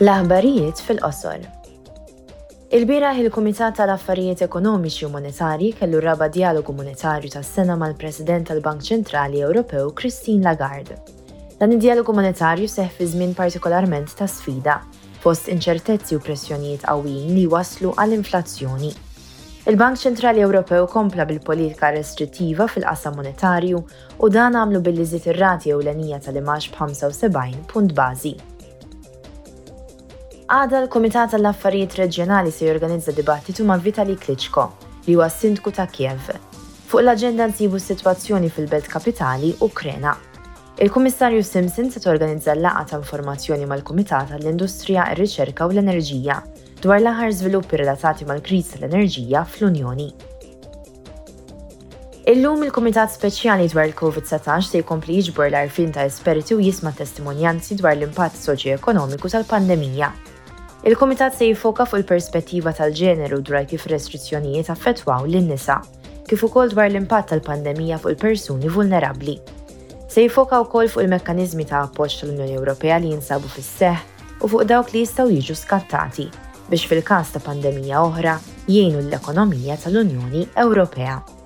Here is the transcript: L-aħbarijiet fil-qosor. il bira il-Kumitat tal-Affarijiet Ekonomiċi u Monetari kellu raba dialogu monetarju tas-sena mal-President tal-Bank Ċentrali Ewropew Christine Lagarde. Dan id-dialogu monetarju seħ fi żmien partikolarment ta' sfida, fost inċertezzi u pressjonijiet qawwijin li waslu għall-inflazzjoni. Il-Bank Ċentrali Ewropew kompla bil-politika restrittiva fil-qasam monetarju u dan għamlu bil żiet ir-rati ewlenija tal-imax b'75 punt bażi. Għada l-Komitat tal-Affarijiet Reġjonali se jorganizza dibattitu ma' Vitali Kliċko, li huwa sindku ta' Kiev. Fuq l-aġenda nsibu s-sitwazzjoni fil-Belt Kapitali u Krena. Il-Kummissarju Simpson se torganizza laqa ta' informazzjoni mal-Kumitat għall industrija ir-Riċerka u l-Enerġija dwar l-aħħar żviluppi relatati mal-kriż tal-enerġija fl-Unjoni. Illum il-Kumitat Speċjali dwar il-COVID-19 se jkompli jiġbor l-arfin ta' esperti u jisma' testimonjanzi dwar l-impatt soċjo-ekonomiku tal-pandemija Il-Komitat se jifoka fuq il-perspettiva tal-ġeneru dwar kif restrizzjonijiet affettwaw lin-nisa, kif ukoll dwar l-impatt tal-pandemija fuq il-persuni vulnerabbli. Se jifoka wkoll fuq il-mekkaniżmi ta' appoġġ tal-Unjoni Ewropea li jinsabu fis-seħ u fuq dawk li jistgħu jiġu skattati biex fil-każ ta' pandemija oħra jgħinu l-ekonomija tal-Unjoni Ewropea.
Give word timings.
L-aħbarijiet 0.00 0.80
fil-qosor. 0.82 1.36
il 2.72 2.84
bira 2.84 3.12
il-Kumitat 3.14 3.76
tal-Affarijiet 3.78 4.40
Ekonomiċi 4.42 5.04
u 5.06 5.08
Monetari 5.12 5.68
kellu 5.72 6.00
raba 6.02 6.26
dialogu 6.28 6.74
monetarju 6.74 7.28
tas-sena 7.30 7.76
mal-President 7.78 8.48
tal-Bank 8.50 8.82
Ċentrali 8.82 9.38
Ewropew 9.46 9.92
Christine 9.94 10.42
Lagarde. 10.48 10.96
Dan 11.60 11.76
id-dialogu 11.76 12.10
monetarju 12.12 12.66
seħ 12.74 12.88
fi 12.96 13.06
żmien 13.12 13.36
partikolarment 13.38 14.16
ta' 14.18 14.26
sfida, 14.26 14.80
fost 15.22 15.46
inċertezzi 15.54 16.18
u 16.18 16.22
pressjonijiet 16.26 16.82
qawwijin 16.88 17.28
li 17.38 17.44
waslu 17.54 17.92
għall-inflazzjoni. 17.94 18.90
Il-Bank 19.70 20.00
Ċentrali 20.02 20.42
Ewropew 20.42 20.88
kompla 20.90 21.24
bil-politika 21.28 21.92
restrittiva 21.94 22.66
fil-qasam 22.66 23.14
monetarju 23.22 23.84
u 24.18 24.28
dan 24.34 24.58
għamlu 24.58 24.82
bil 24.82 24.98
żiet 25.04 25.30
ir-rati 25.30 25.70
ewlenija 25.70 26.18
tal-imax 26.18 26.72
b'75 26.74 27.62
punt 27.70 27.94
bażi. 27.94 28.34
Għada 30.52 30.82
l-Komitat 30.84 31.30
tal-Affarijiet 31.32 31.94
Reġjonali 31.96 32.50
se 32.52 32.66
jorganizza 32.66 33.14
dibattitu 33.16 33.64
ma' 33.64 33.78
Vitali 33.80 34.12
Kliċko, 34.20 34.64
li 35.06 35.14
huwa 35.14 35.30
sindku 35.32 35.70
ta' 35.72 35.86
Kiev. 35.88 36.26
Fuq 36.90 37.00
l-aġenda 37.00 37.46
nsibu 37.48 37.78
s-sitwazzjoni 37.80 38.50
fil-Belt 38.52 38.90
Kapitali 38.92 39.54
u 39.64 39.70
Krena. 39.72 40.12
Il-Kummissarju 40.84 41.40
Simpson 41.48 41.88
se 41.90 42.02
torganizza 42.04 42.52
laqa 42.60 42.82
ta' 42.90 42.98
informazzjoni 43.00 43.64
mal-Kumitat 43.70 44.34
għall 44.36 44.50
industrija 44.52 45.06
ir-Riċerka 45.14 45.64
u 45.64 45.72
l-Enerġija 45.78 46.36
dwar 46.84 47.00
l-aħħar 47.00 47.32
żviluppi 47.40 47.80
relatati 47.80 48.28
mal-kriż 48.28 48.74
tal-enerġija 48.74 49.46
fl-Unjoni. 49.48 50.10
Illum 52.34 52.68
il-Kumitat 52.68 53.14
Speċjali 53.16 53.70
dwar 53.72 53.88
il-COVID-19 53.88 54.68
se 54.68 54.84
jkompli 54.84 55.16
jiġbor 55.22 55.48
l-arfin 55.54 55.96
ta' 55.96 56.04
esperti 56.04 56.52
u 56.52 56.60
jisma' 56.60 56.92
testimonjanzi 57.00 57.80
dwar 57.80 57.96
l-impatt 57.96 58.36
soċjo-ekonomiku 58.44 59.32
tal-pandemija 59.32 60.12
Il-Komitat 60.84 61.30
se 61.32 61.46
jifoka 61.48 61.86
fuq 61.88 62.02
il-perspettiva 62.02 62.72
tal-ġeneru 62.76 63.38
dwar 63.40 63.64
kif 63.68 63.86
restrizzjonijiet 63.88 64.68
affettwaw 64.68 65.22
lin-nisa, 65.32 65.78
kif 66.28 66.42
ukoll 66.44 66.68
dwar 66.74 66.90
l-impatt 66.90 67.30
tal-pandemija 67.30 67.96
fuq 68.02 68.10
il-persuni 68.12 68.68
vulnerabbli. 68.68 69.38
Se 70.12 70.20
jifoka 70.26 70.58
wkoll 70.66 70.90
fuq 70.92 71.06
il-mekkaniżmi 71.06 71.64
ta' 71.70 71.86
appoġġ 71.86 72.16
tal-Unjoni 72.18 72.58
Ewropea 72.60 72.98
li 73.00 73.14
jinsabu 73.14 73.48
fis-seħ 73.54 74.42
u 74.44 74.50
fuq 74.52 74.66
dawk 74.74 74.92
li 74.92 75.06
jistgħu 75.06 75.26
jiġu 75.38 75.56
skattati 75.62 76.26
biex 76.68 76.84
fil-każ 76.92 77.32
ta' 77.32 77.42
pandemija 77.48 78.04
oħra 78.04 78.36
jgħinu 78.68 79.06
l-ekonomija 79.06 79.78
tal-Unjoni 79.86 80.44
Ewropea. 80.66 81.43